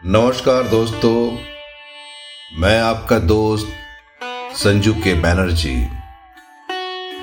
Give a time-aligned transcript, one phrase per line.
[0.00, 1.38] नमस्कार दोस्तों,
[2.58, 3.66] मैं आपका दोस्त
[4.56, 5.74] संजू के बैनर्जी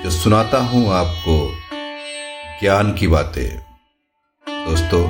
[0.02, 1.34] जो सुनाता हूँ आपको
[2.60, 3.58] ज्ञान की बातें।
[4.46, 5.02] दोस्तों,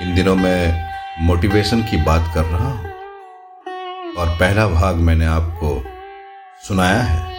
[0.00, 2.90] इन दिनों मैं मोटिवेशन की बात कर रहा हूँ,
[4.14, 5.84] और पहला भाग मैंने आपको
[6.68, 7.36] सुनाया है।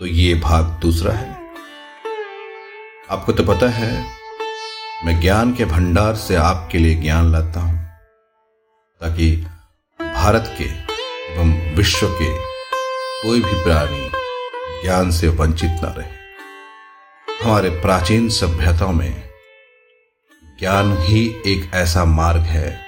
[0.00, 1.30] तो ये भाग दूसरा है।
[3.10, 4.04] आपको तो पता है,
[5.04, 7.83] मैं ज्ञान के भंडार से आपके लिए ज्ञान लाता हूँ।
[9.04, 9.46] ताकि
[10.00, 10.64] भारत के
[11.32, 12.36] एवं विश्व के
[13.22, 14.10] कोई भी प्राणी
[14.82, 16.08] ज्ञान से वंचित न रहे।
[17.44, 19.28] हमारे प्राचीन सभ्यताओं में
[20.60, 22.80] ज्ञान ही एक ऐसा मार्ग है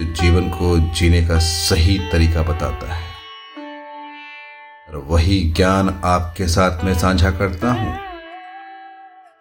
[0.00, 3.10] जो जीवन को जीने का सही तरीका बताता है।
[4.88, 7.98] और वही ज्ञान आपके साथ में साझा करता हूँ।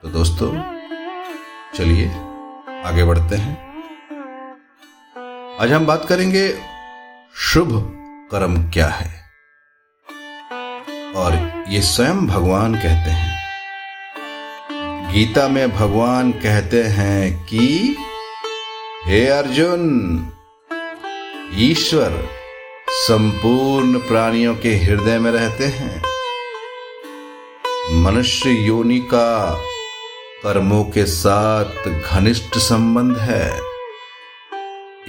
[0.01, 0.79] तो दोस्तों,
[1.75, 2.07] चलिए
[2.85, 3.70] आगे बढ़ते हैं।
[5.59, 6.59] आज हम बात करेंगे,
[7.35, 7.93] शुभ
[8.31, 9.23] कर्म क्या है?
[11.15, 13.41] और ये स्वयं भगवान कहते हैं।
[15.13, 17.95] गीता में भगवान कहते हैं कि,
[19.05, 19.83] हे अर्जुन,
[21.53, 22.29] ईश्वर
[22.89, 26.03] संपूर्ण प्राणियों के हृदय में रहते हैं।
[28.01, 29.61] मनुष्य योनि का
[30.43, 33.70] कर्मों के साथ घनिष्ठ संबंध है।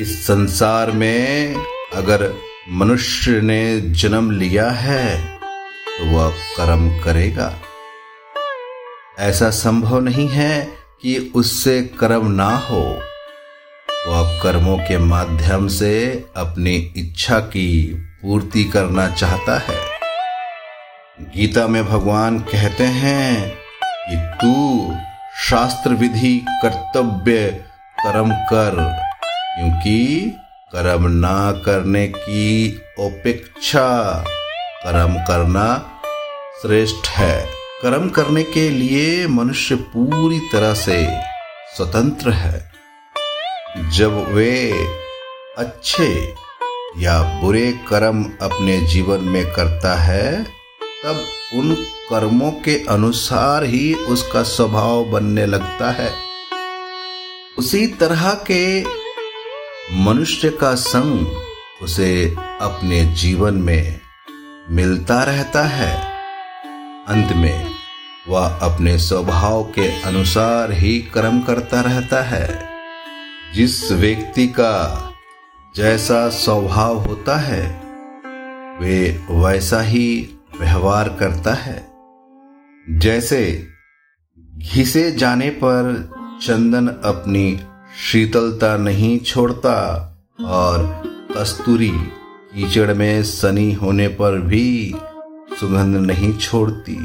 [0.00, 1.54] इस संसार में
[1.94, 2.34] अगर
[2.68, 7.60] मनुष्य ने जन्म लिया है तो वह कर्म करेगा।
[9.18, 10.64] ऐसा संभव नहीं है
[11.02, 12.80] कि उससे कर्म ना हो।
[14.08, 19.78] वह कर्मों के माध्यम से अपनी इच्छा की पूर्ति करना चाहता है।
[21.20, 23.50] गीता में भगवान कहते हैं
[24.08, 24.94] कि तू
[25.44, 27.64] शास्त्र विधि कर्तव्य
[28.06, 29.01] कर्म कर।
[29.58, 30.32] क्योंकि
[30.72, 34.24] कर्म ना करने की अपेक्षा
[34.84, 36.00] कर्म करना
[36.62, 37.48] श्रेष्ठ है।
[37.82, 41.18] कर्म करने के लिए मनुष्य पूरी तरह से
[41.76, 42.72] स्वतंत्र है।
[43.90, 44.86] जब वे
[45.58, 46.34] अच्छे
[46.98, 50.44] या बुरे कर्म अपने जीवन में करता है,
[51.04, 51.74] तब उन
[52.10, 56.12] कर्मों के अनुसार ही उसका स्वभाव बनने लगता है।
[57.58, 58.80] उसी तरह के
[59.94, 61.26] मनुष्य का संग
[61.82, 64.00] उसे अपने जीवन में
[64.70, 66.12] मिलता रहता है।
[67.08, 67.70] अंत में
[68.28, 72.68] वह अपने स्वभाव के अनुसार ही कर्म करता रहता है।
[73.54, 75.12] जिस व्यक्ति का
[75.76, 77.82] जैसा स्वभाव होता है,
[78.80, 81.92] वे वैसा ही व्यवहार करता है।
[82.90, 83.68] जैसे
[84.58, 86.10] घिसे जाने पर
[86.42, 87.60] चंदन अपनी
[88.00, 89.76] शीतलता नहीं छोड़ता
[90.44, 91.02] और
[91.36, 91.90] कस्तूरी
[92.54, 94.94] कीचड़ में सनी होने पर भी
[95.60, 96.96] सुगंध नहीं छोड़ती।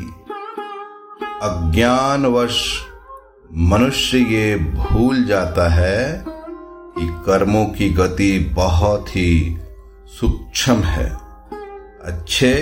[1.41, 2.81] अज्ञानवश
[3.53, 6.25] मनुष्य ये भूल जाता है
[6.97, 9.57] कि कर्मों की गति बहुत ही
[10.07, 11.17] सूक्ष्म है।
[12.05, 12.53] अच्छे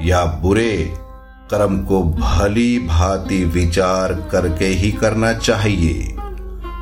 [0.00, 0.94] या बुरे
[1.50, 6.13] कर्म को भली भांति विचार करके ही करना चाहिए।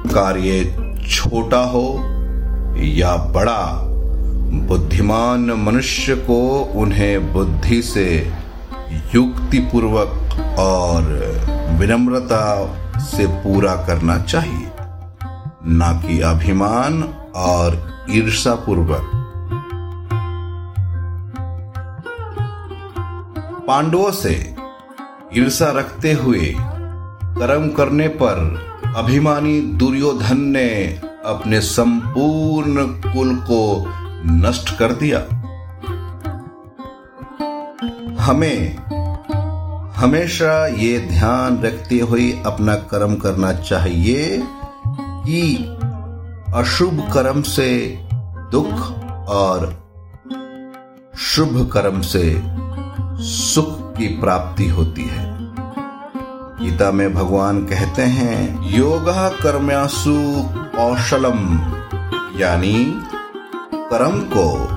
[0.06, 0.64] कार्य
[1.10, 1.84] छोटा हो
[2.76, 3.62] या बड़ा,
[4.68, 6.38] बुद्धिमान मनुष्य को
[6.76, 8.32] उन्हें बुद्धि से
[9.14, 11.02] युक्तिपूर्वक और
[11.78, 12.44] विनम्रता
[12.98, 14.70] से पूरा करना चाहिए।
[15.66, 17.02] ना कि अभिमान
[17.36, 17.80] और
[18.10, 19.10] ईर्षा पूर्वक
[23.66, 24.54] पांडवों से
[25.36, 26.54] ईर्षा रखते हुए
[27.38, 33.84] कर्म करने पर अभिमानी दुर्योधन ने अपने संपूर्ण कुल को
[34.26, 35.18] नष्ट कर दिया।
[38.22, 38.76] हमें,
[39.92, 44.42] हमेशा ये ध्यान रखते हुए अपना कर्म करना चाहिए
[44.98, 45.56] कि
[46.54, 47.98] अशुभ कर्म से
[48.52, 48.92] दुख
[49.28, 49.82] और
[51.18, 52.42] शुभ कर्म से
[53.24, 55.31] सुख की प्राप्ति होती है।
[56.62, 59.08] गीता में भगवान कहते हैं, योग
[59.42, 60.14] कर्म्यासु
[60.76, 61.40] कौशलम,
[62.40, 63.00] यानी
[63.74, 64.68] कर्म को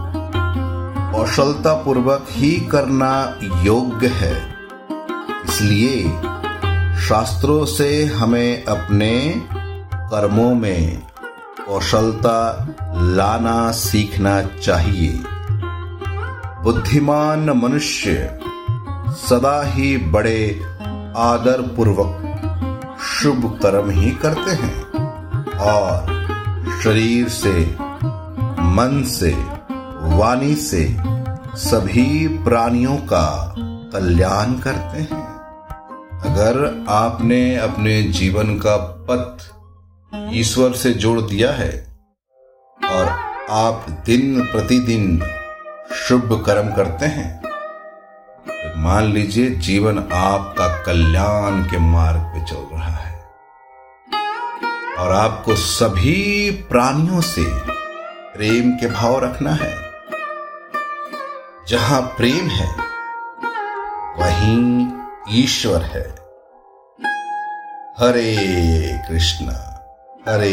[1.12, 4.56] कौशलता पूर्वक ही करना योग्य है।
[5.46, 6.04] इसलिए
[7.02, 9.44] शास्त्रों से हमें अपने
[9.96, 11.04] कर्मों में
[11.68, 15.24] कौशलता लाना सीखना चाहिए।
[16.64, 18.40] बुद्धिमान मनुष्य
[19.10, 20.62] सदा ही बड़े
[21.16, 24.84] आदर पूर्वक शुभ कर्म ही करते हैं
[25.58, 26.14] और
[26.84, 27.54] शरीर से,
[28.62, 29.32] मन से,
[30.18, 30.98] वाणी से
[31.60, 33.56] सभी प्राणियों का
[33.94, 35.24] कल्याण करते हैं।
[36.26, 38.76] अगर आपने अपने जीवन का
[39.10, 39.44] पथ
[40.34, 41.72] ईश्वर से जोड़ दिया है
[42.80, 43.08] और
[43.50, 45.24] आप दिन प्रतिदिन
[45.94, 47.42] शुभ कर्म करते हैं
[48.48, 53.16] तो मान लीजिए जीवन आपका कल्याण के मार्ग पे चल रहा है।
[54.98, 57.44] और आपको सभी प्राणियों से
[58.34, 59.92] प्रेम के भाव रखना है।
[61.68, 62.70] जहाँ प्रेम है,
[64.20, 64.92] वहीं
[65.30, 66.26] ईश्वर है।
[68.00, 68.36] हरे
[69.10, 69.46] कृष्ण
[70.28, 70.52] हरे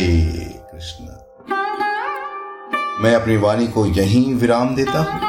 [0.73, 1.05] कृष्ण।
[3.03, 5.21] मैं अपनी वाणी को यहीं विराम देता हूँ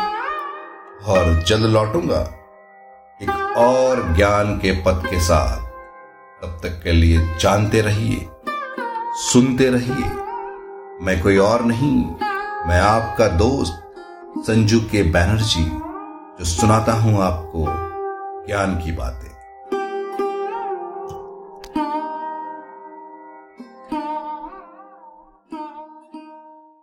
[1.06, 2.43] और जल्द लौटूँगा।
[3.58, 5.58] और ज्ञान के पद के साथ
[6.42, 8.28] तब तक के लिए जानते रहिए,
[9.24, 10.12] सुनते रहिए।
[11.02, 12.06] मैं कोई और नहीं,
[12.68, 13.80] मैं आपका दोस्त
[14.38, 15.64] संजू के बैनर्जी,
[16.40, 17.66] जो सुनाता हूँ आपको
[18.48, 19.33] ज्ञान की बातें।